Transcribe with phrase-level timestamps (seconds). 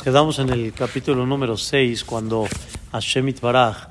[0.00, 2.46] Nos quedamos en el capítulo número 6 cuando
[2.90, 3.88] Hashem Baraj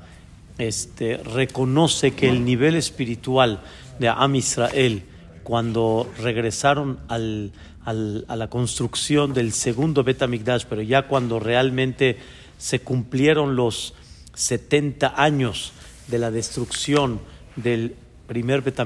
[0.58, 3.62] este, reconoce que el nivel espiritual
[4.00, 5.04] de Am Israel,
[5.44, 7.52] cuando regresaron al,
[7.86, 10.24] a la construcción del segundo Bet
[10.68, 12.18] pero ya cuando realmente
[12.58, 13.94] se cumplieron los
[14.34, 15.74] 70 años
[16.08, 17.20] de la destrucción
[17.56, 17.94] del
[18.26, 18.80] primer Bet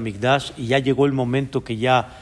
[0.58, 2.20] y ya llegó el momento que ya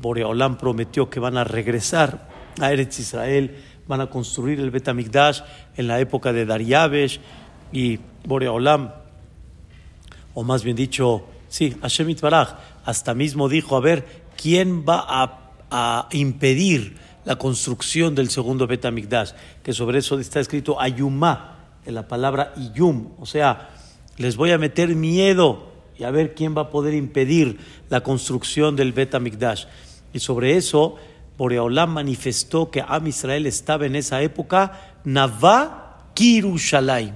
[0.00, 2.28] Boreolam prometió que van a regresar
[2.60, 5.40] a Eretz Israel van a construir el Betamigdash
[5.76, 7.20] en la época de Dariabesh
[7.72, 8.92] y Boreolam,
[10.34, 14.04] o más bien dicho, sí, Hashem Itbaraj, hasta mismo dijo, a ver,
[14.36, 15.40] ¿quién va a,
[16.12, 19.32] impedir la construcción del segundo Betamigdash?
[19.62, 21.50] Que sobre eso está escrito Ayumá,
[21.84, 23.70] en la palabra Iyum, o sea,
[24.16, 27.58] les voy a meter miedo y a ver quién va a poder impedir
[27.90, 29.64] la construcción del Betamigdash.
[30.12, 30.96] Y sobre eso
[31.36, 37.14] Boreolam manifestó que Am Israel estaba en esa época Navá Kirushalayim.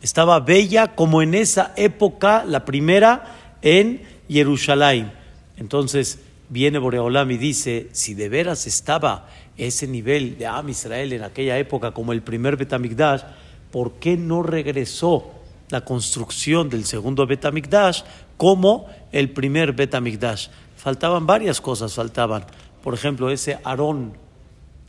[0.00, 5.12] Estaba bella como en esa época, la primera, en Jerusalén.
[5.56, 11.22] Entonces viene Boreolam y dice, si de veras estaba ese nivel de Am Israel en
[11.22, 13.22] aquella época como el primer Betamigdash,
[13.70, 15.30] ¿por qué no regresó
[15.68, 18.02] la construcción del segundo Betamigdash
[18.36, 20.48] como el primer Betamigdash?
[20.76, 22.44] Faltaban varias cosas, faltaban
[22.82, 24.14] por ejemplo, ese Aarón,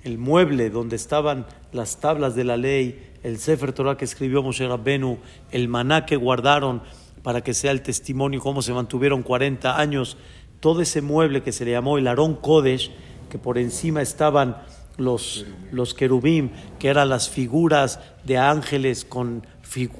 [0.03, 4.67] el mueble donde estaban las tablas de la ley, el Sefer Torah que escribió Moshe
[4.67, 5.19] Rabbenu,
[5.51, 6.81] el maná que guardaron
[7.23, 10.17] para que sea el testimonio cómo se mantuvieron 40 años,
[10.59, 12.91] todo ese mueble que se le llamó el Aarón Kodesh,
[13.29, 14.57] que por encima estaban
[14.97, 19.45] los, los querubim, que eran las figuras de ángeles con,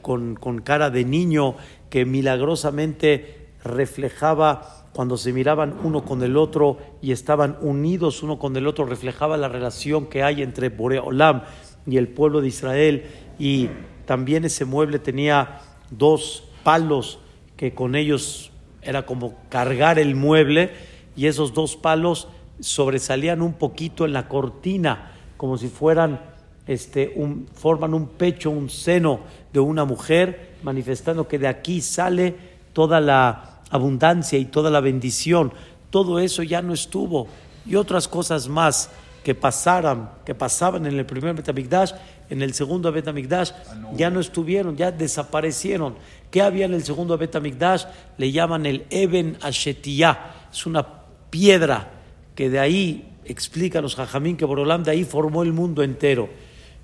[0.02, 1.56] con, con cara de niño,
[1.90, 8.56] que milagrosamente reflejaba cuando se miraban uno con el otro y estaban unidos uno con
[8.58, 11.44] el otro, reflejaba la relación que hay entre Boreolam
[11.88, 13.06] y el pueblo de Israel.
[13.40, 13.70] Y
[14.06, 17.20] también ese mueble tenía dos palos
[17.56, 20.72] que con ellos era como cargar el mueble
[21.16, 22.28] y esos dos palos
[22.60, 26.22] sobresalían un poquito en la cortina, como si fueran,
[26.68, 29.22] este, un, forman un pecho, un seno
[29.52, 32.36] de una mujer, manifestando que de aquí sale
[32.74, 35.52] toda la abundancia y toda la bendición,
[35.90, 37.28] todo eso ya no estuvo.
[37.66, 38.90] Y otras cosas más
[39.24, 41.94] que pasaran, que pasaban en el primer Betamigdash,
[42.30, 43.52] en el segundo Betamigdash,
[43.96, 45.96] ya no estuvieron, ya desaparecieron.
[46.32, 47.86] ¿Qué había en el segundo Betamigdash?
[48.18, 50.48] Le llaman el Eben Ashetiyah.
[50.52, 50.86] Es una
[51.30, 51.92] piedra
[52.36, 56.30] que de ahí, explica los Jajamín, que Borolam de ahí formó el mundo entero.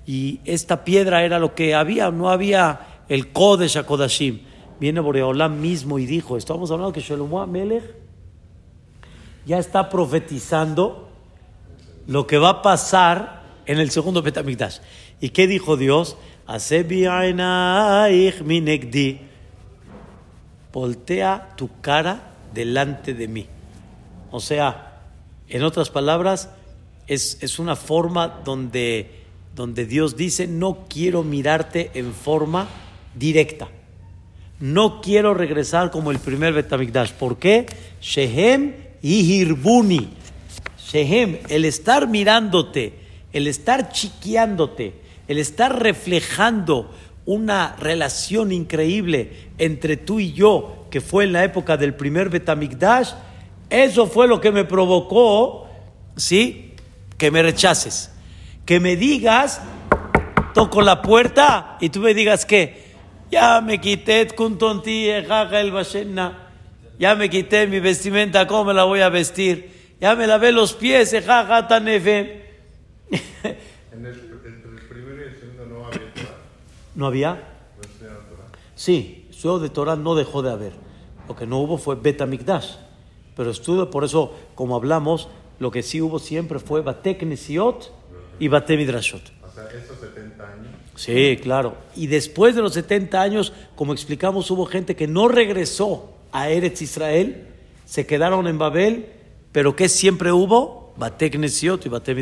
[0.06, 4.40] Y esta piedra era lo que había, no había el Kodesh HaKodashim
[4.80, 7.84] viene Boreolam mismo y dijo, estamos hablando que Shlomo Amelech
[9.46, 11.08] ya está profetizando
[12.06, 14.78] lo que va a pasar en el segundo Betamigdash.
[15.20, 16.16] ¿Y qué dijo Dios?
[20.72, 23.46] Voltea tu cara delante de mí.
[24.30, 25.02] O sea,
[25.48, 26.50] en otras palabras,
[27.06, 29.24] es, es una forma donde,
[29.54, 32.68] donde Dios dice, no quiero mirarte en forma
[33.14, 33.68] directa
[34.60, 37.12] no quiero regresar como el primer Betamigdash.
[37.12, 37.66] ¿Por qué?
[38.00, 40.08] Shehem y Hirbuni.
[40.90, 42.94] Shehem, el estar mirándote,
[43.32, 44.94] el estar chiqueándote,
[45.28, 46.90] el estar reflejando
[47.26, 53.12] una relación increíble entre tú y yo, que fue en la época del primer Betamigdash,
[53.68, 55.68] eso fue lo que me provocó,
[56.16, 56.72] ¿sí?
[57.18, 58.10] Que me rechaces.
[58.64, 59.60] Que me digas,
[60.54, 62.87] toco la puerta y tú me digas que
[63.30, 65.26] ya me quité kuntonti el
[65.70, 66.50] bashena.
[66.98, 69.96] Ya me quité mi vestimenta, ¿cómo me la voy a vestir?
[70.00, 72.44] Ya me lavé los pies, jaja tanefe.
[73.10, 74.14] ¿En el,
[74.88, 76.36] primero y el segundo no había Torah?
[76.94, 77.42] ¿No había?
[78.74, 79.28] Sí,
[79.60, 80.72] de Torah no dejó de haber.
[81.28, 82.74] Lo que no hubo fue Betamikdash.
[83.36, 85.28] Pero estuve, por eso, como hablamos,
[85.60, 87.92] lo que sí hubo siempre fue Batek Nesiot
[88.40, 89.22] y Batek Midrashot.
[89.37, 90.68] O sea, esos 70 años
[90.98, 91.76] Sí, claro.
[91.94, 96.82] Y después de los 70 años, como explicamos, hubo gente que no regresó a Eretz
[96.82, 97.46] Israel,
[97.84, 99.06] se quedaron en Babel,
[99.52, 102.16] pero que siempre hubo Batek y Batek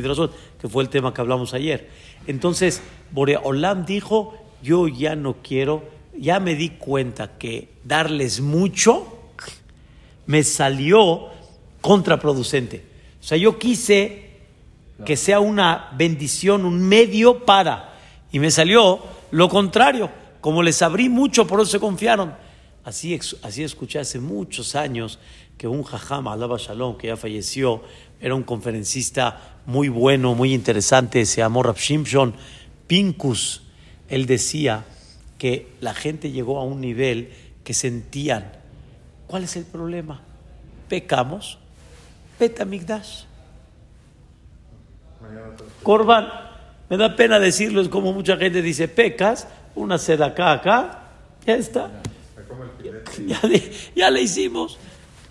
[0.61, 1.89] que fue el tema que hablamos ayer.
[2.27, 5.83] Entonces, Boreolam dijo, yo ya no quiero,
[6.15, 9.07] ya me di cuenta que darles mucho
[10.27, 11.29] me salió
[11.81, 12.83] contraproducente.
[13.21, 14.26] O sea, yo quise
[15.05, 17.95] que sea una bendición, un medio para
[18.33, 19.01] y me salió
[19.31, 20.11] lo contrario.
[20.41, 22.35] Como les abrí mucho, por eso se confiaron.
[22.85, 25.19] Así, así escuché hace muchos años
[25.59, 27.83] que un jajam, Alaba Shalom, que ya falleció,
[28.21, 32.35] era un conferencista muy bueno, muy interesante, se llamó Rab Shimshon,
[32.87, 33.63] Pincus,
[34.09, 34.85] él decía
[35.39, 37.33] que la gente llegó a un nivel
[37.65, 38.53] que sentían,
[39.27, 40.21] ¿cuál es el problema?
[40.89, 41.59] Pecamos,
[42.39, 43.25] Betamigdash.
[45.83, 46.29] Corban,
[46.89, 51.03] me da pena decirlo, es como mucha gente dice, pecas, una seda acá, acá,
[51.45, 51.91] ya está.
[53.27, 53.41] Ya,
[53.95, 54.79] ya le hicimos.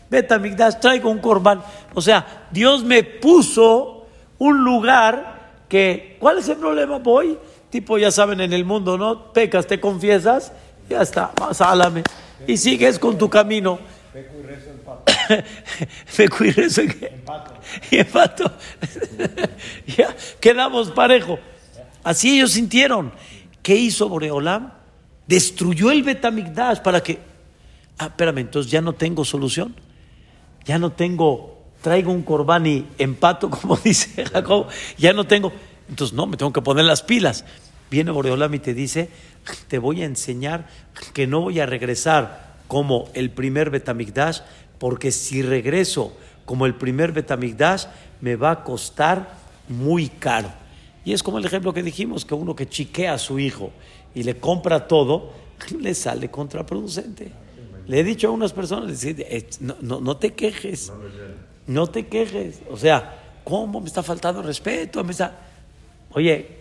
[0.10, 1.62] Betamigdash, traigo un corban.
[1.94, 4.06] O sea, Dios me puso
[4.38, 7.00] un lugar que, ¿cuál es el problema?
[7.00, 7.38] Voy,
[7.70, 9.34] tipo, ya saben, en el mundo, ¿no?
[9.34, 10.52] Pecas, te confiesas,
[10.90, 12.04] ya está, sálame.
[12.48, 13.80] Y sigues con tu camino.
[15.27, 15.44] Rezo
[16.18, 18.51] Peco y rezo y empato.
[19.98, 21.39] ya, quedamos parejo.
[22.04, 23.12] Así ellos sintieron.
[23.62, 24.72] ¿Qué hizo Boreolam?
[25.27, 27.19] Destruyó el Betamigdash para que.
[27.98, 29.75] Ah, espérame, entonces ya no tengo solución.
[30.66, 31.63] Ya no tengo.
[31.81, 34.68] Traigo un corbán y empato, como dice Jacob.
[34.98, 35.51] Ya no tengo.
[35.89, 37.45] Entonces, no, me tengo que poner las pilas.
[37.89, 39.10] Viene Boreolam y te dice:
[39.68, 40.68] Te voy a enseñar
[41.13, 44.42] que no voy a regresar como el primer Betamigdash,
[44.80, 46.13] porque si regreso
[46.45, 47.86] como el primer Betamigdash,
[48.22, 49.38] me va a costar
[49.68, 50.50] muy caro.
[51.04, 53.72] Y es como el ejemplo que dijimos, que uno que chiquea a su hijo
[54.13, 55.31] y le compra todo,
[55.80, 57.31] le sale contraproducente.
[57.88, 60.92] Le he dicho a unas personas, eh, no, no, te quejes,
[61.68, 62.62] no te quejes.
[62.72, 65.04] O sea, ¿cómo me está faltando respeto?
[65.04, 65.39] Me está...
[66.12, 66.57] Oye,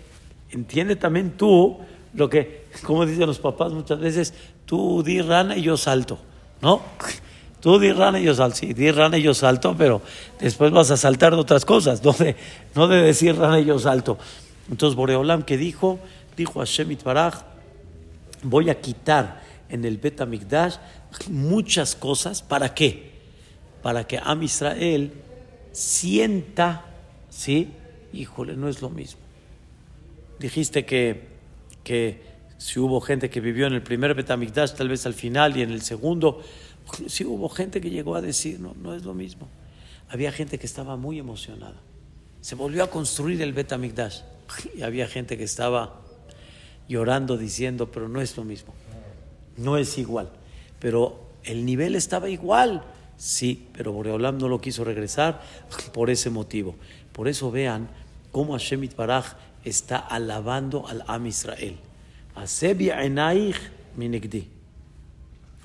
[0.50, 1.78] entiende también tú
[2.12, 4.34] lo que, como dicen los papás muchas veces,
[4.66, 6.18] tú di rana y yo salto,
[6.60, 6.82] ¿no?
[7.64, 9.26] Tú di rana y yo salto, sí, di rana y
[9.78, 10.02] pero
[10.38, 12.36] después vas a saltar de otras cosas, no de,
[12.74, 14.18] no de decir rana y yo salto.
[14.70, 15.98] Entonces Boreolam que dijo,
[16.36, 17.36] dijo a Shemit Baraj,
[18.42, 19.40] voy a quitar
[19.70, 20.20] en el Bet
[21.30, 23.12] muchas cosas, ¿para qué?
[23.82, 25.14] Para que Am Israel
[25.72, 26.84] sienta,
[27.30, 27.70] ¿sí?
[28.12, 29.22] Híjole, no es lo mismo.
[30.38, 31.28] Dijiste que,
[31.82, 32.20] que
[32.58, 35.70] si hubo gente que vivió en el primer Betamigdash, tal vez al final y en
[35.70, 36.42] el segundo,
[37.06, 39.48] si hubo gente que llegó a decir, no, no es lo mismo.
[40.08, 41.76] Había gente que estaba muy emocionada.
[42.40, 44.20] Se volvió a construir el Betamigdash
[44.76, 46.00] y había gente que estaba
[46.88, 48.74] llorando diciendo, pero no es lo mismo.
[49.56, 50.30] No es igual.
[50.78, 52.84] Pero el nivel estaba igual.
[53.16, 55.42] Sí, pero Boreolam no lo quiso regresar
[55.92, 56.74] por ese motivo.
[57.12, 57.88] Por eso vean
[58.32, 59.34] cómo Hashem Baraj
[59.64, 61.76] está alabando al Am Israel.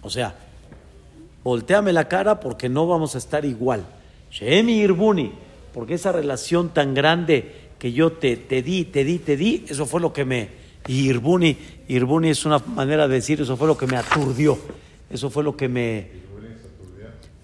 [0.02, 0.36] O sea,
[1.50, 3.84] volteame la cara porque no vamos a estar igual.
[4.32, 5.32] Shemi Irbuni,
[5.74, 9.88] porque esa relación tan grande que yo te, te di, te di, te di, eso
[9.88, 10.60] fue lo que me.
[10.88, 11.58] Irbuni,
[11.88, 14.60] Irbuni es una manera de decir, eso fue lo que me aturdió.
[15.10, 16.08] Eso fue lo que me.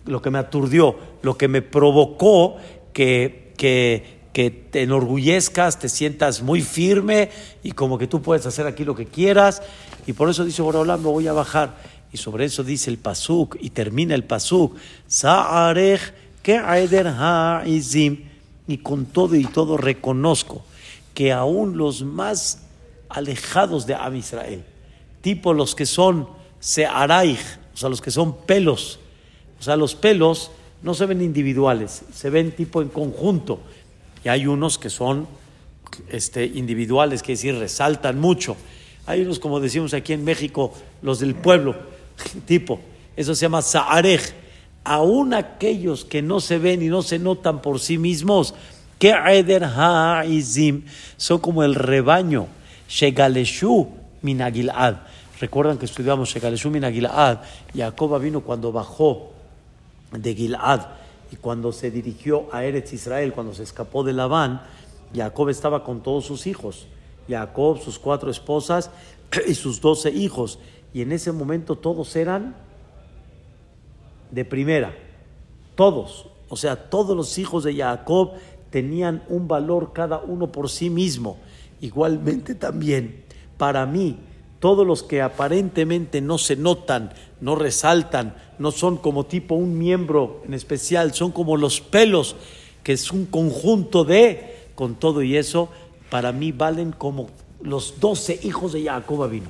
[0.05, 2.57] Lo que me aturdió, lo que me provocó
[2.93, 7.29] que, que que te enorgullezcas, te sientas muy firme
[7.63, 9.61] y como que tú puedes hacer aquí lo que quieras.
[10.05, 11.77] Y por eso dice Borolam, me voy a bajar.
[12.11, 14.75] Y sobre eso dice el Pasuk y termina el Pasuk.
[15.07, 18.23] Sa'arech que ha'izim.
[18.67, 20.63] Y con todo y todo reconozco
[21.13, 22.63] que aún los más
[23.09, 24.63] alejados de Am Israel,
[25.21, 26.27] tipo los que son
[26.59, 27.39] Se'araich,
[27.73, 28.99] o sea, los que son pelos,
[29.59, 33.59] o sea, los pelos no se ven individuales, se ven tipo en conjunto
[34.23, 35.27] y hay unos que son
[36.09, 38.57] este, individuales, que decir, resaltan mucho.
[39.05, 41.75] Hay unos, como decimos aquí en México, los del pueblo,
[42.45, 42.79] tipo,
[43.15, 44.33] eso se llama Sa'arej.
[44.83, 48.53] Aún aquellos que no se ven y no se notan por sí mismos,
[48.99, 50.83] que Ha'izim
[51.17, 52.47] son como el rebaño,
[52.87, 53.87] Shegaleshu
[54.21, 54.97] Minagilad.
[55.39, 57.39] Recuerdan que estudiamos Shegaleshu Minagilad.
[57.75, 59.31] Jacob vino cuando bajó
[60.11, 60.81] de Gilad
[61.31, 64.61] y cuando se dirigió a Eretz Israel, cuando se escapó de Labán,
[65.13, 66.87] Jacob estaba con todos sus hijos.
[67.27, 68.91] Jacob, sus cuatro esposas
[69.47, 70.59] y sus doce hijos.
[70.95, 72.55] Y en ese momento todos eran
[74.31, 74.95] de primera.
[75.75, 76.27] Todos.
[76.47, 78.31] O sea, todos los hijos de Jacob
[78.69, 81.35] tenían un valor cada uno por sí mismo.
[81.81, 83.25] Igualmente también,
[83.57, 84.19] para mí,
[84.61, 87.11] todos los que aparentemente no se notan,
[87.41, 92.37] no resaltan, no son como tipo un miembro en especial, son como los pelos,
[92.83, 95.67] que es un conjunto de, con todo y eso,
[96.09, 97.27] para mí valen como
[97.61, 99.49] los doce hijos de Jacob vino.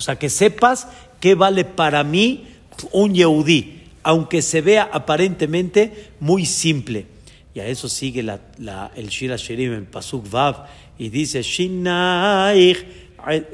[0.00, 0.88] O sea, que sepas
[1.20, 2.46] qué vale para mí
[2.90, 7.04] un yehudí, aunque se vea aparentemente muy simple.
[7.52, 10.64] Y a eso sigue el Shira Sherim en Pasuk Vav
[10.98, 12.82] y dice, Shinaich,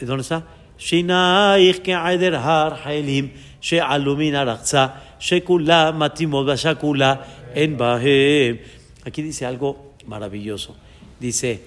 [0.02, 0.46] ¿dónde está?
[0.78, 7.26] Shinaich que Aider Har Hailim, She Alumin Arakza, She Kula Matimod Bashakula
[7.56, 8.60] en Bahem.
[9.04, 10.76] Aquí dice algo maravilloso.
[11.18, 11.60] Dice,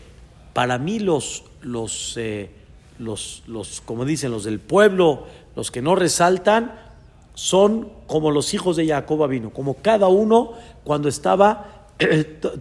[0.54, 2.59] para mí los, los eh,
[3.00, 5.26] los, los, como dicen, los del pueblo,
[5.56, 6.74] los que no resaltan,
[7.34, 10.54] son como los hijos de Jacob vino, como cada uno
[10.84, 11.88] cuando estaba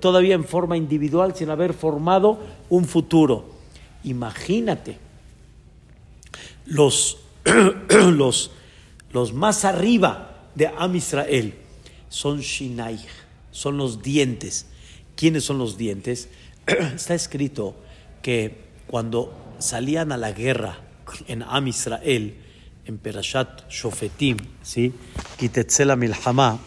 [0.01, 2.39] todavía en forma individual sin haber formado
[2.71, 3.47] un futuro.
[4.05, 4.99] Imagínate,
[6.67, 7.19] los,
[7.91, 8.53] los,
[9.13, 11.55] los más arriba de Am Israel
[12.09, 12.99] son Shinai,
[13.51, 14.67] son los dientes.
[15.17, 16.29] ¿Quiénes son los dientes?
[16.67, 17.75] Está escrito
[18.23, 20.79] que cuando salían a la guerra
[21.27, 22.37] en Am Israel,
[22.85, 24.95] en Perashat Shofetim, ¿sí?
[25.37, 26.59] Kitetzela Milhama,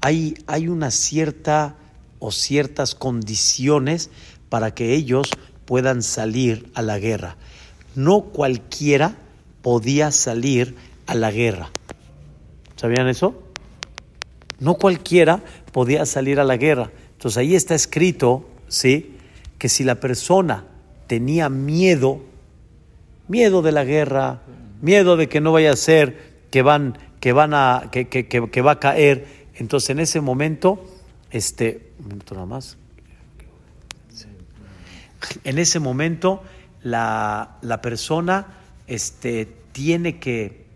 [0.00, 1.76] hay, hay una cierta
[2.18, 4.10] o ciertas condiciones
[4.48, 5.30] para que ellos
[5.64, 7.36] puedan salir a la guerra.
[7.94, 9.16] No cualquiera
[9.62, 11.70] podía salir a la guerra.
[12.76, 13.42] ¿Sabían eso?
[14.58, 15.42] No cualquiera
[15.72, 16.90] podía salir a la guerra.
[17.12, 19.16] Entonces ahí está escrito, ¿sí?
[19.58, 20.64] Que si la persona
[21.06, 22.22] tenía miedo,
[23.28, 24.42] miedo de la guerra,
[24.80, 28.60] miedo de que no vaya a ser que van, que van a, que, que, que,
[28.60, 30.84] va a caer, entonces en ese momento,
[31.30, 32.76] este, un minuto nada más.
[35.44, 36.42] En ese momento
[36.82, 40.66] la, la persona este, tiene que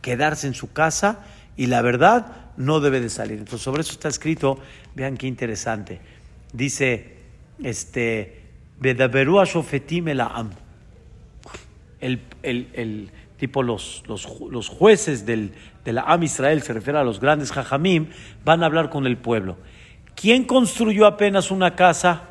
[0.00, 1.20] quedarse en su casa
[1.56, 3.38] y la verdad no debe de salir.
[3.38, 4.58] Entonces sobre eso está escrito,
[4.94, 6.00] vean qué interesante.
[6.52, 7.16] Dice,
[7.62, 8.40] este,
[12.00, 15.52] el, el, el tipo los, los, los jueces del,
[15.84, 18.08] de Am Israel, se refiere a los grandes Jajamim,
[18.44, 19.56] van a hablar con el pueblo.
[20.14, 22.22] ¿Quién construyó apenas una casa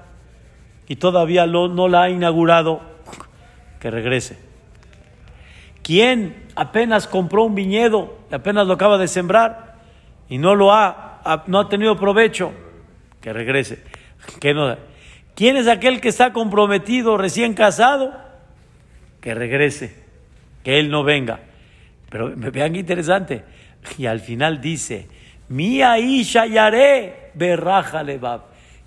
[0.88, 2.82] y todavía no la ha inaugurado?
[3.80, 4.38] Que regrese.
[5.82, 9.78] ¿Quién apenas compró un viñedo apenas lo acaba de sembrar
[10.30, 12.52] y no lo ha, no ha tenido provecho?
[13.22, 13.84] Que regrese.
[14.54, 14.78] no?
[15.40, 18.14] ¿Quién es aquel que está comprometido, recién casado?
[19.22, 19.96] Que regrese
[20.66, 21.40] que él no venga.
[22.10, 23.44] Pero vean qué interesante.
[23.98, 25.08] Y al final dice,
[25.48, 28.04] mi Aisha Yaré berraja.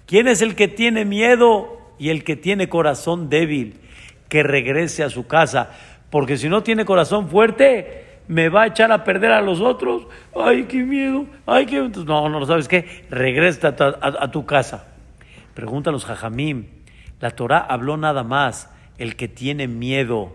[0.04, 3.80] ¿Quién es el que tiene miedo y el que tiene corazón débil?
[4.28, 5.70] Que regrese a su casa.
[6.10, 10.06] Porque si no tiene corazón fuerte, me va a echar a perder a los otros.
[10.36, 11.24] Ay, qué miedo.
[11.46, 11.78] Ay, qué.
[11.78, 13.06] No, no, ¿sabes qué?
[13.08, 14.91] Regresa a, tu casa.
[15.54, 16.66] Pregunta a los jajamim.
[17.20, 18.68] La Torah habló nada más.
[18.98, 20.32] El que tiene miedo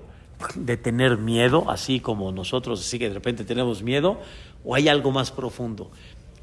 [0.56, 4.20] de tener miedo, así como nosotros, así que de repente tenemos miedo,
[4.64, 5.92] o hay algo más profundo.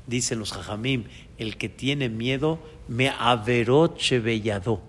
[0.07, 1.05] Dicen los jajamim,
[1.39, 4.81] el que tiene miedo, me averoche bellado.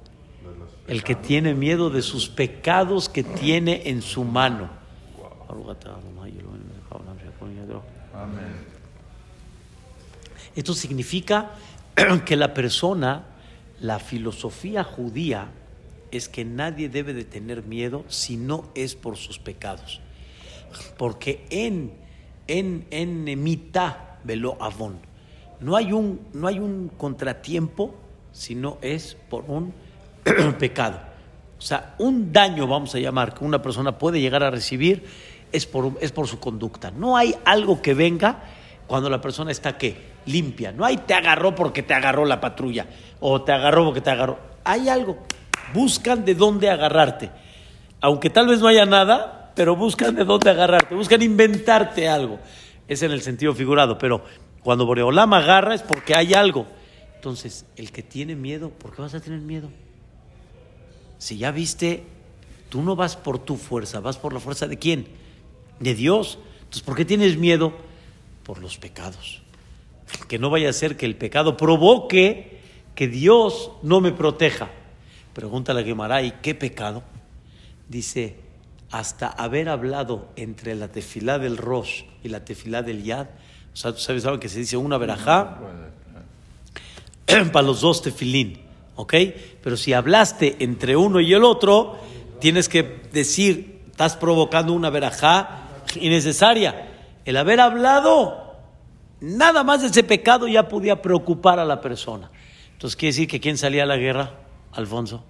[0.87, 4.69] El que tiene miedo de sus pecados que tiene en su mano.
[10.55, 11.51] Esto significa
[12.25, 13.23] que la persona,
[13.85, 15.51] la filosofía judía,
[16.11, 20.01] es que nadie debe de tener miedo si no es por sus pecados.
[20.97, 21.93] Porque en,
[22.47, 24.97] en, en mitad velo avón.
[25.59, 27.95] No hay un, no hay un contratiempo
[28.31, 29.73] si no es por un
[30.59, 30.99] pecado.
[31.57, 35.03] O sea, un daño, vamos a llamar, que una persona puede llegar a recibir
[35.51, 36.91] es por, es por su conducta.
[36.91, 38.43] No hay algo que venga
[38.87, 40.14] cuando la persona está ¿qué?
[40.25, 40.71] Limpia.
[40.71, 42.87] No hay te agarró porque te agarró la patrulla
[43.19, 44.39] o te agarró porque te agarró.
[44.63, 45.19] Hay algo
[45.73, 47.31] buscan de dónde agarrarte.
[48.01, 52.39] Aunque tal vez no haya nada, pero buscan de dónde agarrarte, buscan inventarte algo.
[52.87, 54.23] Es en el sentido figurado, pero
[54.63, 56.67] cuando Boreolam agarra es porque hay algo.
[57.15, 59.69] Entonces, el que tiene miedo, ¿por qué vas a tener miedo?
[61.17, 62.03] Si ya viste,
[62.69, 65.07] tú no vas por tu fuerza, vas por la fuerza de quién?
[65.79, 66.37] De Dios.
[66.59, 67.73] Entonces, ¿por qué tienes miedo?
[68.43, 69.41] Por los pecados.
[70.27, 72.59] Que no vaya a ser que el pecado provoque
[72.95, 74.69] que Dios no me proteja.
[75.33, 77.03] Pregunta la Gemara, ¿y qué pecado?
[77.89, 78.37] Dice,
[78.91, 83.27] hasta haber hablado entre la tefilá del Rosh y la tefilá del Yad.
[83.73, 85.59] O sea, tú sabes algo que se dice una verajá
[87.51, 88.61] para los dos tefilín,
[88.95, 89.13] ¿ok?
[89.61, 91.97] Pero si hablaste entre uno y el otro,
[92.39, 95.67] tienes que decir, estás provocando una verajá
[95.99, 96.91] innecesaria.
[97.25, 98.44] El haber hablado,
[99.25, 102.29] nada más de ese pecado ya podía preocupar a la persona.
[102.73, 104.31] Entonces, ¿quiere decir que quién salía a la guerra?
[104.73, 105.23] Alfonso?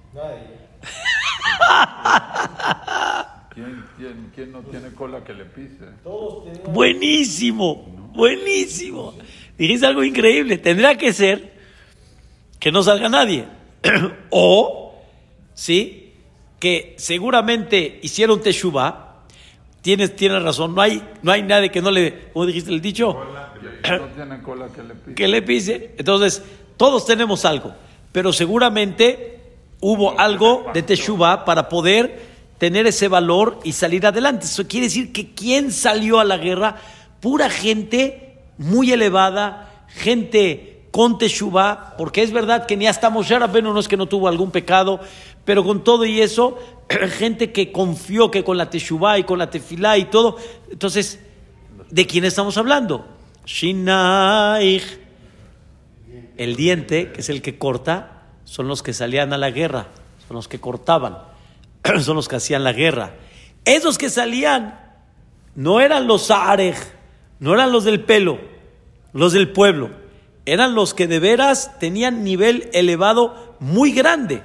[3.53, 5.85] ¿Quién, no tiene cola que le pise?
[6.67, 9.13] Buenísimo, buenísimo.
[9.57, 10.57] Dijiste algo increíble.
[10.57, 11.53] Tendrá que ser
[12.59, 13.45] que no salga nadie.
[14.29, 14.95] o,
[15.53, 16.13] ¿sí?
[16.59, 19.04] Que seguramente hicieron teshuva.
[19.85, 23.23] Tienes, tienes razón, no hay, no hay nadie que no le, ¿cómo dijiste el dicho?
[23.87, 25.13] no tiene cola que le pise.
[25.13, 25.91] Que le pise.
[25.99, 26.41] Entonces,
[26.75, 27.71] todos tenemos algo,
[28.11, 29.41] pero seguramente
[29.81, 32.19] hubo algo de Teshuvah para poder
[32.57, 34.47] tener ese valor y salir adelante.
[34.47, 36.77] Eso quiere decir que quien salió a la guerra,
[37.19, 43.71] pura gente muy elevada, gente con Teshuvah, porque es verdad que ni hasta Moshe Rabbeinu
[43.71, 44.99] no es que no tuvo algún pecado,
[45.45, 46.57] pero con todo y eso,
[47.17, 50.37] gente que confió que con la Teshuvah y con la Tefilá y todo.
[50.69, 51.19] Entonces,
[51.89, 53.05] ¿de quién estamos hablando?
[53.45, 54.99] Shinaich.
[56.37, 59.87] El diente, que es el que corta, son los que salían a la guerra,
[60.27, 61.17] son los que cortaban,
[62.01, 63.13] son los que hacían la guerra.
[63.63, 64.79] Esos que salían
[65.55, 66.75] no eran los Saarej,
[67.39, 68.39] no eran los del pelo,
[69.13, 69.91] los del pueblo,
[70.45, 74.43] eran los que de veras tenían nivel elevado muy grande.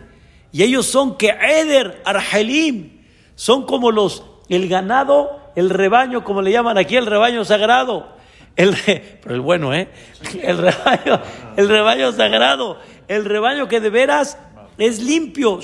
[0.53, 3.01] Y ellos son que Eder, Argelim,
[3.35, 8.09] son como los, el ganado, el rebaño, como le llaman aquí, el rebaño sagrado.
[8.57, 8.77] El,
[9.23, 9.89] pero el bueno, ¿eh?
[10.43, 11.21] El rebaño,
[11.57, 12.79] el rebaño sagrado,
[13.09, 14.39] el rebaño que de veras
[14.79, 15.61] es limpio,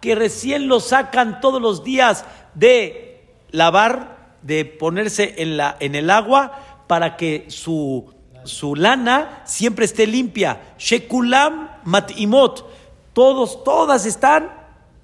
[0.00, 6.10] que recién lo sacan todos los días de lavar, de ponerse en, la, en el
[6.10, 8.12] agua para que su,
[8.44, 10.74] su lana siempre esté limpia.
[10.78, 12.73] Shekulam matimot
[13.14, 14.52] todos, todas están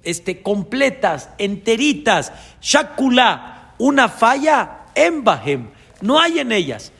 [0.03, 2.31] este, completas, enteritas.
[2.61, 5.69] Shakula, una falla, embahem,
[6.01, 6.91] no hay en ellas.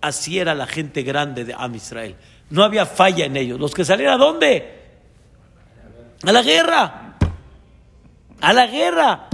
[0.00, 2.16] Así era la gente grande de Am Israel.
[2.50, 3.58] No había falla en ellos.
[3.58, 4.78] Los que salían a dónde?
[6.22, 7.16] A la guerra.
[8.40, 9.28] A la guerra.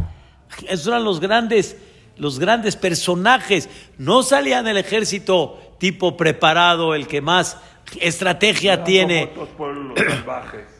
[0.69, 1.77] Esos eran los grandes,
[2.17, 3.69] los grandes personajes.
[3.99, 7.59] No salían del ejército tipo preparado, el que más
[8.01, 9.31] estrategia tiene.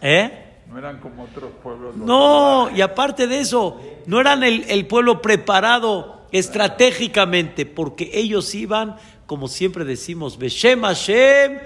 [0.01, 0.44] ¿Eh?
[0.71, 1.97] No eran como otros pueblos.
[1.97, 9.49] No, y aparte de eso, no eran el, pueblo preparado estratégicamente, porque ellos iban, como
[9.49, 11.59] siempre decimos, Beshem Hashem,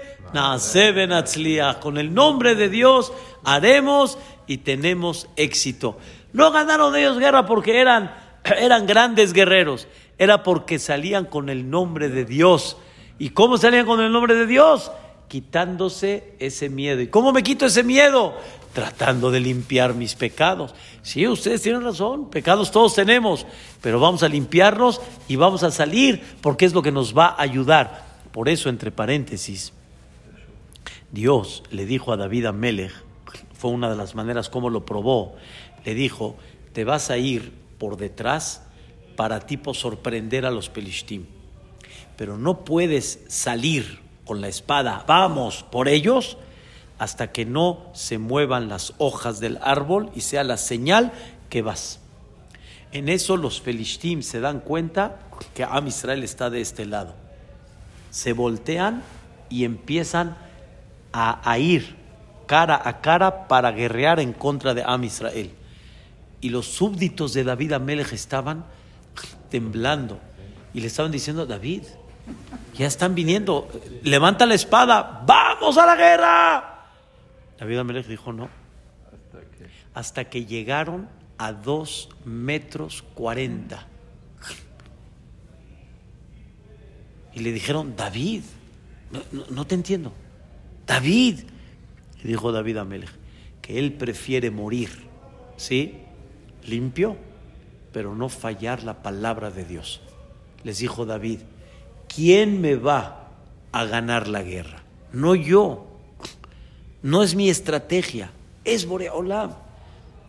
[1.81, 3.11] con el nombre de Dios
[3.43, 5.97] haremos y tenemos éxito.
[6.33, 8.13] No ganaron ellos guerra porque eran,
[8.43, 9.87] eran grandes guerreros,
[10.17, 12.77] era porque salían con el nombre de Dios.
[13.17, 14.91] ¿Y cómo salían con el nombre de Dios?
[15.29, 16.99] quitándose ese miedo.
[17.01, 18.35] ¿Y cómo me quito ese miedo?
[18.73, 20.75] Tratando de limpiar mis pecados.
[21.01, 23.45] Sí, ustedes tienen razón, pecados todos tenemos,
[23.81, 27.41] pero vamos a limpiarlos y vamos a salir porque es lo que nos va a
[27.41, 28.05] ayudar.
[28.31, 29.73] Por eso, entre paréntesis,
[31.11, 32.93] Dios le dijo a David Amelech,
[33.53, 35.35] fue una de las maneras como lo probó,
[35.83, 36.37] le dijo,
[36.73, 38.63] te vas a ir por detrás
[39.15, 41.25] para tipo sorprender a los pelishtim,
[42.15, 46.37] pero no puedes salir con la espada, vamos por ellos,
[46.99, 51.13] hasta que no se muevan las hojas del árbol y sea la señal
[51.49, 51.99] que vas.
[52.91, 55.19] En eso los felishtim se dan cuenta
[55.53, 57.15] que Am Israel está de este lado.
[58.11, 59.01] Se voltean
[59.49, 60.37] y empiezan
[61.13, 61.95] a, ir
[62.45, 65.51] cara a cara para guerrear en contra de Am Israel.
[66.41, 68.65] Y los súbditos de David Amelech estaban
[69.49, 70.19] temblando
[70.73, 71.83] y le estaban diciendo, David,
[72.75, 73.69] ya están viniendo.
[74.03, 75.23] Levanta la espada.
[75.25, 76.78] ¡Vamos a la guerra!
[77.59, 78.49] David Amelech dijo no.
[79.93, 83.87] Hasta que llegaron a dos metros cuarenta.
[87.33, 88.43] Y le dijeron, David,
[89.51, 90.13] no, te entiendo.
[90.85, 91.41] David.
[92.23, 93.11] Y dijo David Amelech
[93.61, 94.89] que él prefiere morir,
[95.55, 95.99] ¿sí?
[96.65, 97.17] Limpio,
[97.91, 100.01] pero no fallar la palabra de Dios.
[100.63, 101.41] Les dijo David,
[102.07, 103.27] ¿quién me va
[103.71, 104.81] a ganar la guerra?
[105.13, 105.88] No yo.
[107.01, 108.31] No es mi estrategia,
[108.63, 109.51] es Boreolam.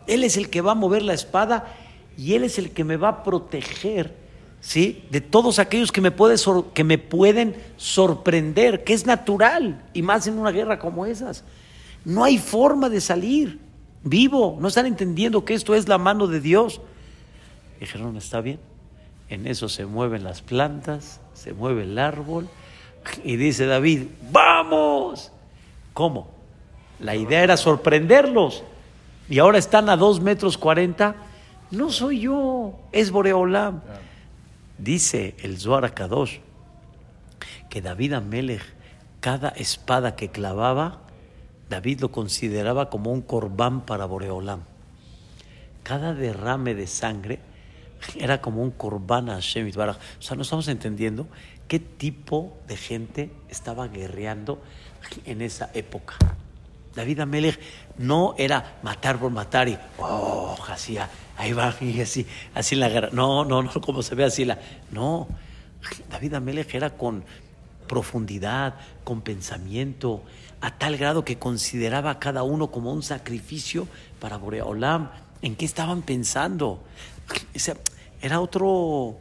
[0.07, 1.73] Él es el que va a mover la espada
[2.17, 4.15] y él es el que me va a proteger,
[4.59, 5.03] ¿sí?
[5.09, 6.13] De todos aquellos que me,
[6.73, 11.43] que me pueden sorprender, que es natural, y más en una guerra como esas.
[12.03, 13.59] No hay forma de salir
[14.03, 16.81] vivo, no están entendiendo que esto es la mano de Dios.
[17.79, 18.59] Dijeron, está bien.
[19.29, 22.49] En eso se mueven las plantas, se mueve el árbol
[23.23, 25.31] y dice David, vamos.
[25.93, 26.40] ¿Cómo?
[27.01, 28.63] La idea era sorprenderlos
[29.29, 31.15] y ahora están a dos metros cuarenta.
[31.71, 33.81] No soy yo, es Boreolam.
[34.77, 36.39] Dice el Zohar Kadosh
[37.69, 38.61] que David Amelech,
[39.21, 40.99] cada espada que clavaba,
[41.69, 44.59] David lo consideraba como un corbán para Boreolam.
[45.83, 47.39] Cada derrame de sangre
[48.17, 51.27] era como un corbán a Hashem O sea, no estamos entendiendo
[51.67, 54.61] qué tipo de gente estaba guerreando
[55.25, 56.15] en esa época.
[56.95, 57.59] David Amelech
[57.97, 60.97] no era matar por matar y, oh, así,
[61.37, 62.25] ahí va, y así,
[62.55, 63.09] en la guerra.
[63.11, 64.59] No, no, no, como se ve así la.
[64.91, 65.27] No,
[66.09, 67.23] David Amelech era con
[67.87, 70.23] profundidad, con pensamiento,
[70.61, 73.87] a tal grado que consideraba a cada uno como un sacrificio
[74.19, 75.09] para Boreolam.
[75.41, 76.83] ¿En qué estaban pensando?
[78.21, 79.17] era otro,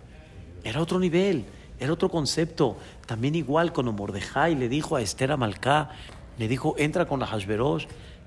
[0.63, 1.47] era otro nivel,
[1.79, 2.77] era otro concepto.
[3.07, 5.91] También igual cuando Mordejai le dijo a Esther Amalcá,
[6.41, 7.85] le dijo, entra con la Hashverosh.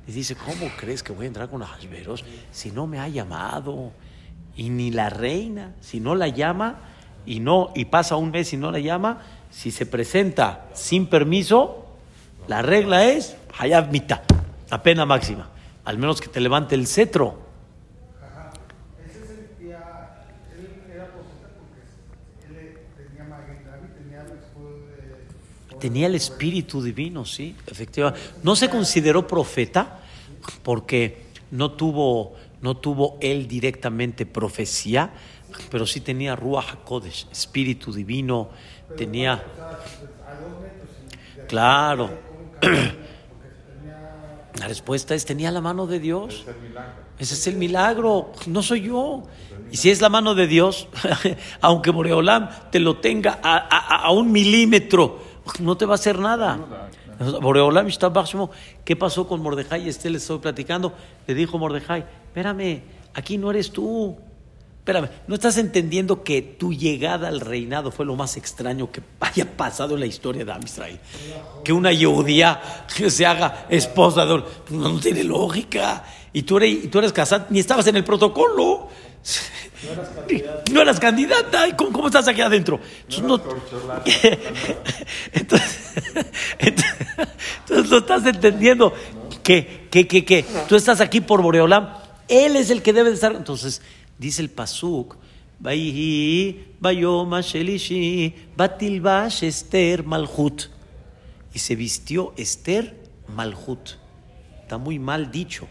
[0.08, 3.08] Y dice, ¿cómo crees que voy a entrar con la Hashverosh si no me ha
[3.08, 3.92] llamado?
[4.56, 6.76] Y ni la reina, si no la llama
[7.26, 11.88] y no y pasa un mes y no la llama, si se presenta sin permiso,
[12.48, 14.22] la regla es hayab mita,
[14.70, 15.50] la pena máxima,
[15.84, 17.40] al menos que te levante el cetro.
[25.84, 28.22] Tenía el espíritu divino, sí, efectivamente.
[28.42, 30.00] No se consideró profeta
[30.64, 35.12] porque no tuvo, no tuvo él directamente profecía,
[35.70, 38.48] pero sí tenía Ruach HaKodesh, espíritu divino,
[38.96, 39.44] tenía...
[41.50, 42.18] Claro.
[44.58, 46.46] La respuesta es, tenía la mano de Dios.
[47.20, 49.24] Ese es el milagro, no soy yo.
[49.70, 50.88] Y si es la mano de Dios,
[51.62, 56.60] aunque Moreolam te lo tenga a, un milímetro, no te va a hacer nada.
[58.84, 59.88] ¿qué pasó con Mordejai?
[59.88, 60.94] Este le estoy platicando.
[61.28, 62.82] Le dijo Mordejai, espérame,
[63.14, 64.18] aquí no eres tú.
[64.80, 69.50] Espérame, ¿no estás entendiendo que tu llegada al reinado fue lo más extraño que haya
[69.56, 71.00] pasado en la historia de Amisrael?
[71.64, 72.62] Que una judía
[73.08, 74.44] se haga esposa de...
[74.72, 76.04] No, tiene lógica.
[76.34, 77.14] Y tú eres, tú eres
[77.50, 78.90] ni estabas en el protocolo.
[80.72, 81.68] No eras candidata.
[81.68, 82.80] ¿Y cómo, estás aquí adentro?
[85.34, 85.92] Entonces,
[86.60, 88.94] entonces, no estás entendiendo
[89.44, 91.90] que, que, que, que tú estás aquí por Boreolam.
[92.30, 93.36] Él es el que debe de estar.
[93.36, 93.82] Entonces,
[94.18, 95.18] Dice el Pasuk,
[98.56, 100.64] Batilbash Esther Malhut.
[101.54, 102.96] Y se vistió Esther
[103.28, 103.98] Malhut.
[104.62, 105.68] Está muy mal dicho.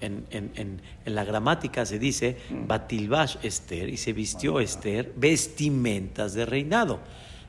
[0.00, 6.34] En, en, en, en, la gramática se dice Batilbash Esther y se vistió Esther vestimentas
[6.34, 7.00] de reinado.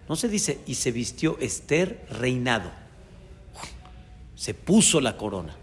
[0.08, 2.72] No se dice y se vistió Esther reinado.
[4.36, 5.56] Se puso la corona,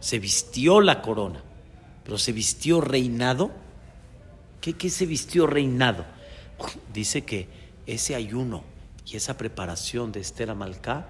[0.00, 1.42] se vistió la corona,
[2.02, 3.50] pero se vistió reinado
[4.74, 6.04] ¿Qué, se vistió reinado?
[6.92, 7.48] Dice que
[7.86, 8.64] ese ayuno
[9.04, 11.08] y esa preparación de Esther Amalcá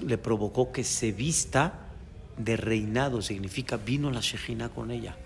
[0.00, 1.83] le provocó que se vista
[2.36, 5.16] de reinado, significa vino la Shejina con ella.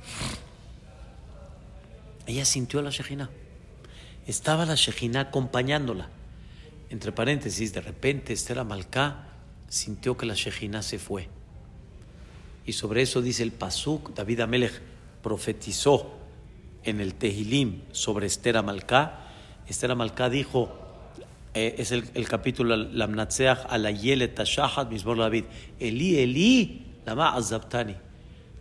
[2.27, 3.31] Ella sintió la Shejina.
[4.27, 6.11] Estaba la Shejina acompañándola.
[6.91, 9.29] Entre paréntesis, de repente Esther Amalcá
[9.69, 11.29] sintió que la Shejina se fue.
[12.67, 14.81] Y sobre eso dice el Pasuk, David Amelech
[15.23, 16.15] profetizó
[16.85, 19.27] en el Tehilim sobre Esther Amalcá.
[19.67, 20.79] Esther Amalcá dijo,
[21.55, 25.45] eh, es el, el capítulo Lamnatseach Alayele Tashahat Misbor David,
[25.81, 27.97] Eli, Eli, Lama Azabtani.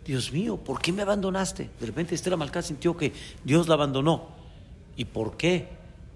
[0.06, 1.68] Dios mío, ¿por qué me abandonaste?
[1.78, 3.12] De repente Esther Amalcá sintió que
[3.44, 4.30] Dios la abandonó.
[4.96, 5.68] ¿Y por qué?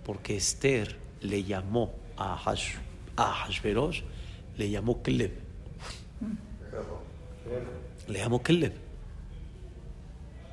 [0.03, 2.77] Porque Esther le llamó a, Hash,
[3.17, 4.01] a Hashverosh,
[4.57, 5.33] le llamó Keleb.
[8.09, 8.73] Le llamó Keleb.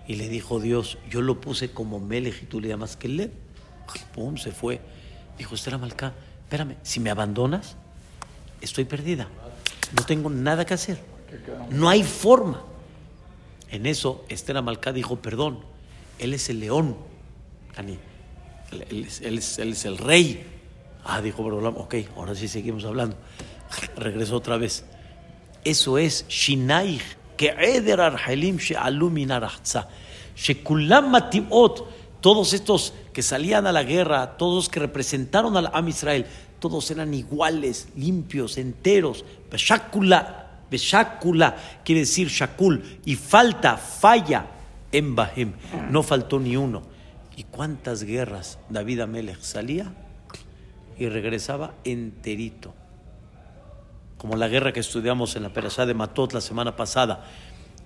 [0.06, 3.32] Y le dijo Dios, yo lo puse como Melech y tú le llamas Keleb.
[4.14, 4.82] Pum, se fue.
[5.38, 6.14] Dijo Esther Amalcá,
[6.44, 7.78] espérame, si me abandonas,
[8.60, 9.30] estoy perdida.
[9.96, 11.09] No tengo nada que hacer.
[11.70, 12.64] No hay forma.
[13.70, 15.60] En eso Esther Amalcá dijo, perdón,
[16.18, 16.98] él es el león.
[18.90, 19.06] Él
[19.38, 20.46] es, el rey.
[21.06, 23.16] Ah, dijo ok, ahora sí seguimos hablando.
[23.96, 24.86] Regresó otra vez.
[25.64, 27.02] Eso es Shinaich
[32.22, 36.26] todos estos que salían a la guerra, todos que representaron al Am Israel,
[36.60, 39.24] todos eran iguales, limpios, enteros.
[40.70, 44.46] Beshakula quiere decir Shakul, y falta, falla
[44.92, 45.54] en Bahem.
[45.90, 46.84] No faltó ni uno.
[47.36, 49.94] ¿Y cuántas guerras David Amelech salía
[50.98, 52.74] y regresaba enterito?
[54.20, 57.26] como la guerra que estudiamos en la Perashá de Matot la semana pasada.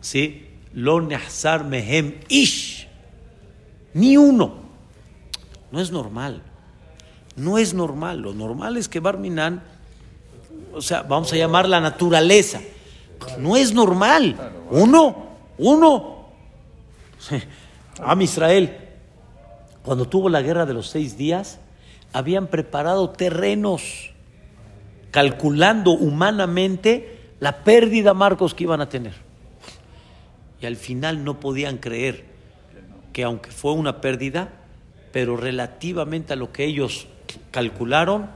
[0.01, 0.47] ¿Sí?
[0.73, 2.87] Lo mehem ish.
[3.93, 4.55] Ni uno.
[5.71, 6.41] No es normal.
[7.35, 8.19] No es normal.
[8.21, 9.63] Lo normal es que Barminan,
[10.73, 12.61] o sea, vamos a llamar la naturaleza.
[13.37, 14.35] No es normal.
[14.69, 16.27] Uno, uno.
[17.99, 18.77] Am Israel,
[19.83, 21.59] cuando tuvo la guerra de los seis días,
[22.11, 24.11] habían preparado terrenos
[25.11, 29.13] calculando humanamente la pérdida, Marcos, que iban a tener.
[30.59, 32.25] Y al final no podían creer
[33.11, 34.49] que aunque fue una pérdida,
[35.11, 37.07] pero relativamente a lo que ellos
[37.51, 38.29] calcularon,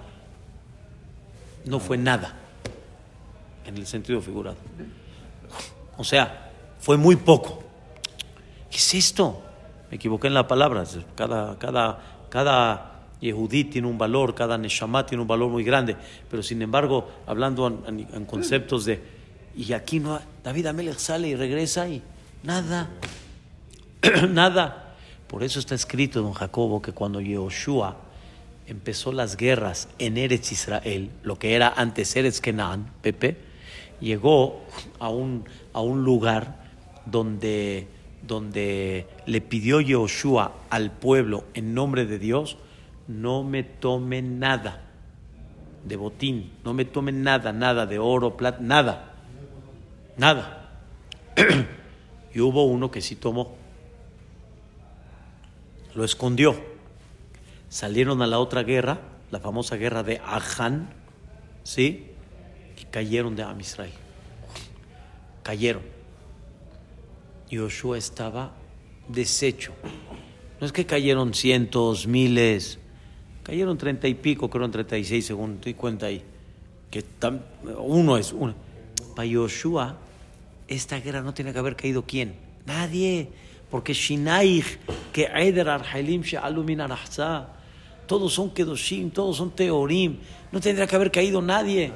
[1.67, 2.34] No fue nada,
[3.65, 4.58] en el sentido figurado.
[5.97, 7.63] O sea, fue muy poco.
[8.69, 9.41] ¿Qué es esto?
[9.89, 10.97] Me equivoqué en las palabras.
[11.15, 11.99] Cada, cada,
[12.30, 15.97] cada Yehudí tiene un valor, cada Neshama tiene un valor muy grande.
[16.30, 19.01] Pero sin embargo, hablando en, conceptos de.
[19.56, 20.19] Y aquí no.
[20.43, 22.01] David Amelech sale y regresa y
[22.43, 22.89] nada.
[24.30, 24.95] nada.
[25.27, 28.07] Por eso está escrito, don Jacobo, que cuando Yehoshua
[28.67, 33.38] empezó las guerras en Eretz Israel, lo que era antes Eretz Kenan, Pepe,
[33.99, 34.62] llegó
[34.99, 36.67] a un, a un lugar
[37.06, 37.88] donde,
[38.21, 42.58] donde le pidió Yehoshua al pueblo en nombre de Dios,
[43.08, 44.84] no me tomen nada
[45.86, 49.13] de botín, no me tomen nada, nada de oro, plata, nada,
[50.17, 50.71] nada.
[52.34, 53.56] y hubo uno que sí tomó,
[55.95, 56.76] lo escondió.
[57.69, 58.99] Salieron a la otra guerra,
[59.32, 60.89] la famosa guerra de Ajan,
[61.63, 62.08] ¿sí?
[62.82, 63.91] Y cayeron de Am Israel.
[65.43, 65.84] Cayeron.
[67.49, 68.51] Y Joshua estaba
[69.08, 69.73] deshecho.
[70.60, 72.80] No es que cayeron cientos, miles,
[73.43, 76.23] cayeron treinta y pico, creo en treinta y seis según te cuenta ahí.
[76.89, 77.03] Que
[77.80, 78.56] uno es uno.
[79.15, 79.97] Para Joshua,
[80.67, 82.36] esta guerra no tiene que haber caído quién?
[82.65, 83.30] Nadie.
[83.69, 84.80] Porque Shinaich,
[85.12, 86.80] que Eider Arhailim She'alumin
[88.08, 90.17] todos son Kedoshim, todos son Teorim,
[90.52, 91.91] no tendría que haber caído nadie.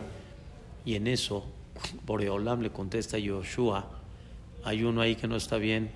[0.85, 1.43] Y en eso,
[2.05, 3.87] Boreolam le contesta a Yoshua,
[4.63, 5.91] hay uno ahí que no está bien,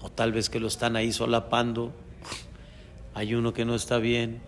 [0.00, 1.92] o tal vez que lo están ahí solapando,
[3.14, 4.40] hay uno que no está bien.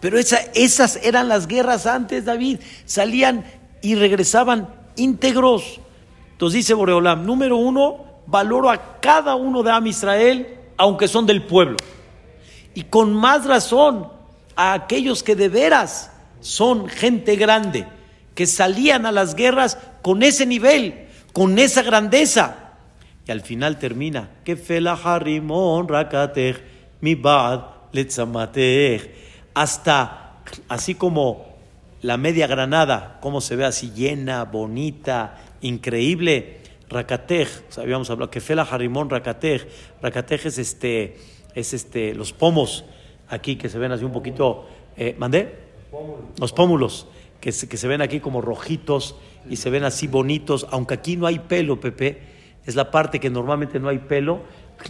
[0.00, 3.44] Pero esas eran las guerras antes, David, salían
[3.82, 5.80] y regresaban íntegros.
[6.32, 11.42] Entonces dice Boreolam, número uno, valoro a cada uno de Am Israel, aunque son del
[11.42, 11.76] pueblo.
[12.74, 14.08] Y con más razón
[14.56, 16.10] a aquellos que de veras
[16.40, 17.86] son gente grande,
[18.34, 22.74] que salían a las guerras con ese nivel, con esa grandeza.
[23.26, 24.56] Y al final termina, que
[25.04, 26.62] harimon rakatech
[27.00, 27.78] mi bad
[29.54, 30.34] hasta
[30.68, 31.48] así como
[32.00, 36.57] la media granada, como se ve así llena, bonita, increíble.
[36.90, 39.66] Rakatej, habíamos hablado, que fela harimón rakatej.
[40.02, 41.16] Rakatej es este,
[41.54, 42.84] es este, los pomos
[43.28, 45.68] aquí que se ven así un poquito, eh, ¿mandé?
[46.40, 47.06] Los pómulos,
[47.40, 49.16] que se, que se ven aquí como rojitos
[49.48, 52.22] y se ven así bonitos, aunque aquí no hay pelo, Pepe,
[52.64, 54.42] es la parte que normalmente no hay pelo.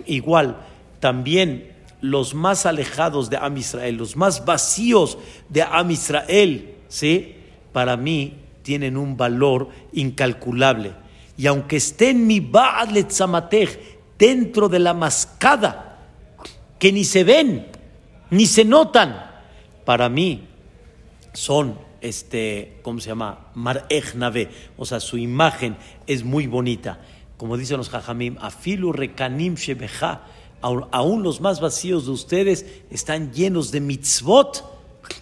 [0.06, 0.56] Igual,
[1.00, 7.34] también los más alejados de Am Israel, los más vacíos de Am Israel, ¿sí?
[7.72, 10.92] Para mí tienen un valor incalculable.
[11.38, 12.92] Y aunque esté en mi Baal
[14.18, 16.01] dentro de la mascada,
[16.81, 17.68] que ni se ven,
[18.31, 19.24] ni se notan.
[19.85, 20.48] Para mí
[21.33, 23.51] son, este, ¿cómo se llama?
[23.55, 24.14] Mar'ej
[24.77, 25.77] O sea, su imagen
[26.09, 27.01] es muy bonita.
[27.37, 30.22] Como dicen los jajamim, afilu rekanim shebeja.
[30.61, 34.64] Aún los más vacíos de ustedes están llenos de mitzvot,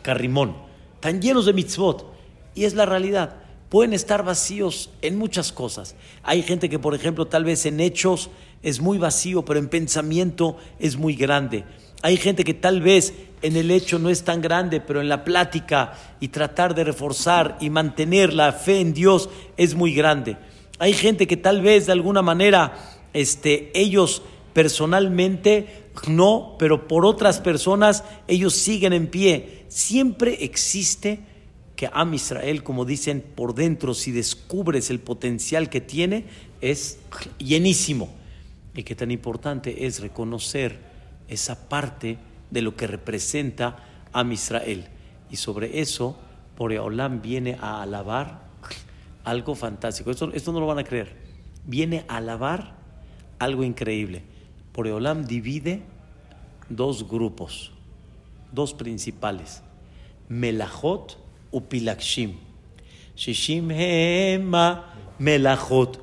[0.00, 0.56] carrimón.
[0.94, 2.10] Están llenos de mitzvot.
[2.54, 3.45] Y es la realidad.
[3.68, 5.96] Pueden estar vacíos en muchas cosas.
[6.22, 8.30] Hay gente que, por ejemplo, tal vez en hechos
[8.62, 11.64] es muy vacío, pero en pensamiento es muy grande.
[12.02, 15.24] Hay gente que tal vez en el hecho no es tan grande, pero en la
[15.24, 20.36] plática y tratar de reforzar y mantener la fe en Dios es muy grande.
[20.78, 22.74] Hay gente que tal vez de alguna manera
[23.12, 29.64] este, ellos personalmente no, pero por otras personas ellos siguen en pie.
[29.68, 31.20] Siempre existe
[31.76, 36.24] que Am Israel, como dicen por dentro, si descubres el potencial que tiene,
[36.62, 36.98] es
[37.38, 38.08] llenísimo.
[38.74, 40.78] Y que tan importante es reconocer
[41.28, 42.18] esa parte
[42.50, 43.76] de lo que representa
[44.12, 44.88] a Israel.
[45.30, 46.18] Y sobre eso,
[46.56, 48.46] Boreolam viene a alabar
[49.24, 50.10] algo fantástico.
[50.10, 51.14] Esto, esto no lo van a creer.
[51.66, 52.76] Viene a alabar
[53.38, 54.22] algo increíble.
[54.74, 55.82] Boreolam divide
[56.70, 57.72] dos grupos,
[58.52, 59.62] dos principales.
[60.28, 61.25] Melachot
[61.56, 62.34] upilakshim.
[63.16, 64.84] Shishim hema
[65.18, 65.98] melachot.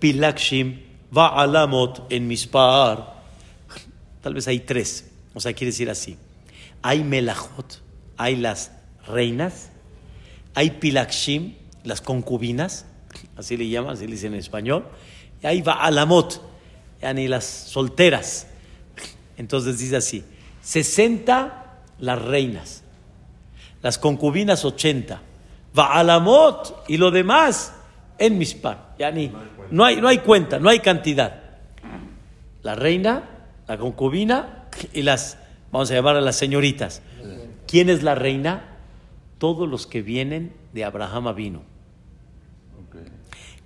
[0.00, 0.78] Pilakshim
[1.12, 3.14] va'alamot en mispar.
[4.20, 5.10] Tal vez hay tres.
[5.34, 6.16] O sea, quiere decir así.
[6.82, 7.80] Hay melajot,
[8.16, 8.72] hay las
[9.06, 9.70] reinas,
[10.54, 11.54] hay pilakshim,
[11.84, 12.86] las concubinas,
[13.36, 14.86] así le llaman, así le dicen en español,
[15.42, 16.42] y hay baalamot,
[17.14, 18.48] ni las solteras.
[19.36, 20.24] Entonces dice así,
[20.62, 22.81] 60 las reinas,
[23.82, 25.20] las concubinas 80,
[25.74, 27.74] baalamot y lo demás
[28.18, 29.32] en mispar, yani
[29.70, 31.40] no hay, no hay cuenta, no hay cantidad.
[32.62, 33.28] La reina
[33.66, 35.38] la concubina y las
[35.72, 37.00] Vamos a llamar a las señoritas.
[37.66, 38.76] ¿Quién es la reina?
[39.38, 41.62] Todos los que vienen de Abraham Avino.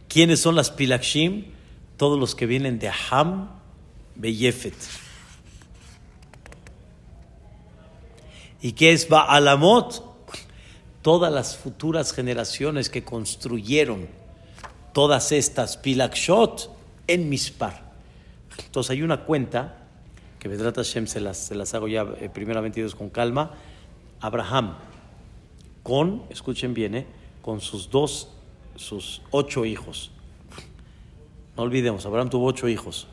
[0.08, 1.46] ¿Quiénes son las Pilakshim?
[1.96, 3.50] Todos los que vienen de Ham
[4.14, 4.76] Beyefet.
[8.62, 10.04] ¿Y qué es Baalamot?
[11.06, 14.08] Todas las futuras generaciones que construyeron
[14.92, 16.68] todas estas Pilakshot
[17.06, 17.92] en Mispar.
[18.64, 19.86] Entonces hay una cuenta
[20.40, 23.52] que Vedrat Hashem se las, se las hago ya eh, primeramente Dios con calma.
[24.20, 24.78] Abraham
[25.84, 27.06] con, escuchen bien, eh,
[27.40, 28.30] con sus dos,
[28.74, 30.10] sus ocho hijos.
[31.56, 33.06] No olvidemos, Abraham tuvo ocho hijos.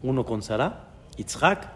[0.00, 1.72] Uno con Sara, Yitzhak,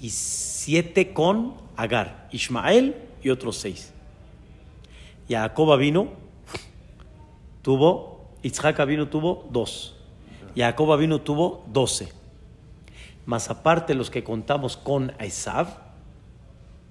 [0.00, 3.92] y siete con Agar, Ismael y otros seis.
[5.28, 6.08] Jacob vino,
[7.62, 9.96] tuvo, Yitzhak vino tuvo dos.
[10.56, 12.12] Jacob vino tuvo doce.
[13.24, 15.68] Más aparte los que contamos con Esav,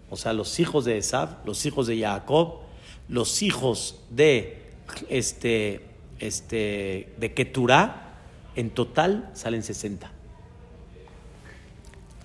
[0.09, 2.59] o sea, los hijos de Esav, los hijos de Jacob,
[3.07, 4.71] los hijos de
[5.09, 5.85] este,
[6.19, 8.17] este, de Keturah,
[8.55, 10.11] en total salen 60.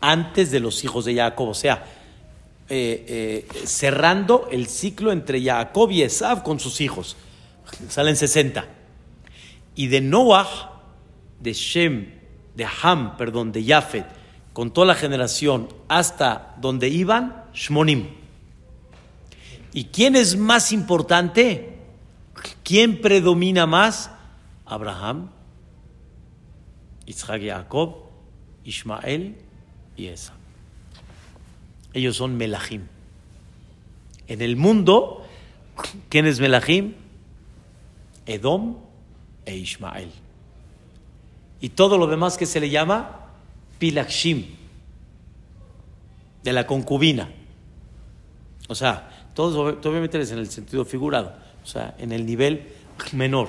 [0.00, 1.84] Antes de los hijos de Jacob, o sea,
[2.68, 7.16] eh, eh, cerrando el ciclo entre Jacob y Esav con sus hijos,
[7.88, 8.66] salen 60.
[9.74, 10.82] Y de Noah,
[11.40, 12.10] de Shem,
[12.54, 14.06] de Ham, perdón, de Jafet,
[14.52, 18.08] con toda la generación hasta donde iban, Shmonim.
[19.72, 21.78] ¿Y quién es más importante?
[22.64, 24.10] ¿Quién predomina más?
[24.64, 25.28] Abraham,
[27.04, 27.96] Isaac y Jacob,
[28.64, 29.36] Ismael
[29.96, 30.35] y Esa.
[31.96, 32.82] Ellos son Melahim.
[34.28, 35.26] En el mundo,
[36.10, 36.92] ¿quién es Melahim?
[38.26, 38.76] Edom
[39.46, 40.10] e Ismael.
[41.58, 43.30] Y todo lo demás que se le llama
[43.78, 44.44] Pilakshim,
[46.44, 47.30] de la concubina.
[48.68, 51.32] O sea, todos obviamente es en el sentido figurado,
[51.64, 52.74] o sea, en el nivel
[53.14, 53.48] menor.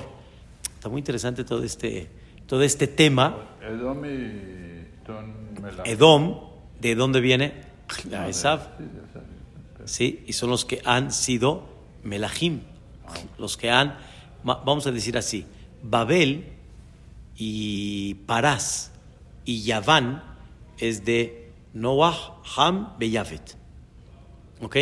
[0.74, 2.08] Está muy interesante todo este,
[2.46, 3.36] todo este tema.
[3.60, 4.88] Edom y.
[5.84, 6.40] Edom,
[6.80, 7.67] ¿de dónde viene?
[8.16, 8.68] A Esav.
[9.84, 10.24] sí.
[10.26, 11.68] Y son los que han sido
[12.02, 12.60] Melahim,
[13.38, 13.96] los que han,
[14.42, 15.46] vamos a decir así,
[15.82, 16.52] Babel
[17.36, 18.92] y Parás
[19.44, 20.22] y Yaván
[20.78, 23.56] es de Noah, Ham, Beyafet.
[24.60, 24.76] ¿Ok?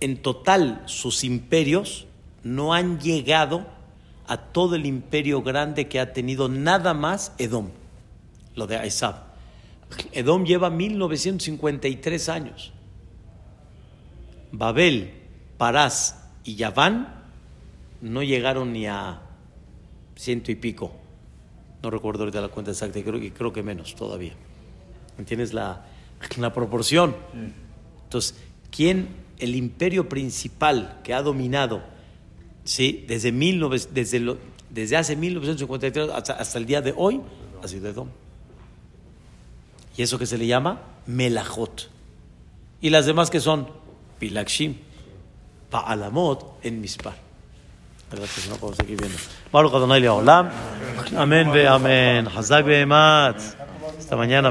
[0.00, 2.06] En total, sus imperios
[2.42, 3.66] no han llegado
[4.26, 7.70] a todo el imperio grande que ha tenido nada más Edom,
[8.54, 9.29] lo de Aesab.
[10.12, 12.72] Edom lleva 1953 años.
[14.52, 15.12] Babel,
[15.58, 17.22] Parás y Yaván
[18.00, 19.20] no llegaron ni a
[20.16, 20.92] ciento y pico.
[21.82, 24.32] No recuerdo ahorita la cuenta exacta, creo, que- creo que menos todavía.
[25.18, 25.84] ¿Entiendes la,
[26.38, 27.14] la proporción?
[28.04, 28.36] Entonces,
[28.70, 31.82] ¿quién, el imperio principal que ha dominado
[32.64, 33.04] ¿sí?
[33.06, 34.38] desde, 19 desde, lo-
[34.70, 37.20] desde hace 1953 hasta, hasta el día de hoy
[37.62, 38.08] ha sido Edom?
[40.00, 41.90] Y eso que se le llama Melachot.
[42.80, 43.68] Y las demás que son
[44.18, 44.78] Pilakshim,
[45.68, 47.12] Pa'alamot en Mispar.
[48.10, 49.18] ¿Verdad que no podemos seguir viendo?
[49.52, 50.48] Baruch Adonai Leolam.
[51.14, 52.26] Amén ve amén.
[52.34, 52.86] Hazak ve.
[53.98, 54.48] Hasta mañana.